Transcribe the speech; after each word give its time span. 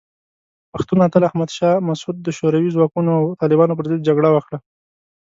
پښتون 0.73 0.99
اتل 1.07 1.23
احمد 1.29 1.49
شاه 1.57 1.83
مسعود 1.89 2.17
د 2.21 2.27
شوروي 2.37 2.69
ځواکونو 2.75 3.11
او 3.19 3.25
طالبانو 3.41 3.77
پر 3.77 3.85
ضد 3.89 4.01
جګړه 4.07 4.29
وکړه. 4.31 4.57